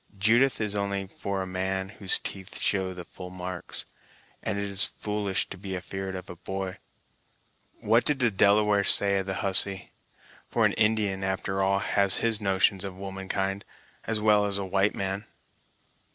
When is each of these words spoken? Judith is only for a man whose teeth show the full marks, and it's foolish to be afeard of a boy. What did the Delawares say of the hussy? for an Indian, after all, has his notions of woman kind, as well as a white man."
Judith 0.17 0.59
is 0.59 0.73
only 0.75 1.05
for 1.05 1.43
a 1.43 1.45
man 1.45 1.89
whose 1.89 2.17
teeth 2.17 2.57
show 2.57 2.91
the 2.91 3.03
full 3.05 3.29
marks, 3.29 3.85
and 4.41 4.57
it's 4.57 4.83
foolish 4.97 5.47
to 5.47 5.59
be 5.59 5.77
afeard 5.77 6.15
of 6.15 6.27
a 6.27 6.35
boy. 6.35 6.79
What 7.81 8.05
did 8.05 8.17
the 8.17 8.31
Delawares 8.31 8.89
say 8.89 9.19
of 9.19 9.27
the 9.27 9.35
hussy? 9.45 9.91
for 10.47 10.65
an 10.65 10.73
Indian, 10.73 11.23
after 11.23 11.61
all, 11.61 11.77
has 11.77 12.17
his 12.17 12.41
notions 12.41 12.83
of 12.83 12.97
woman 12.97 13.29
kind, 13.29 13.63
as 14.05 14.19
well 14.19 14.47
as 14.47 14.57
a 14.57 14.65
white 14.65 14.95
man." 14.95 15.27